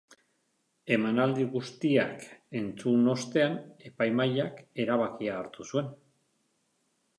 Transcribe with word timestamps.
Emanaldi 0.95 1.45
guztiak 1.55 2.25
entzun 2.61 3.05
ostean, 3.15 3.59
epaimahaiak 3.91 4.59
erabakia 4.87 5.39
hartu 5.45 5.71
zuen. 5.71 5.95